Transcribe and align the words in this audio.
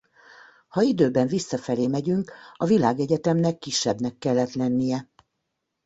Ha 0.67 0.81
időben 0.81 1.27
visszafelé 1.27 1.87
megyünk 1.87 2.31
a 2.55 2.65
Világegyetemnek 2.65 3.57
kisebbnek 3.57 4.17
kellett 4.17 4.53
lennie. 4.53 5.09